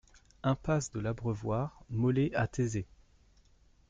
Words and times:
Impasse 0.43 0.89
de 0.89 0.99
l'Abreuvoir 0.99 1.83
Maulais 1.91 2.33
à 2.33 2.47
Taizé 2.47 2.87